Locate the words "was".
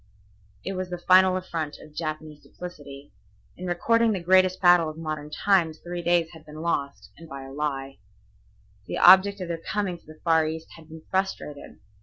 0.73-0.89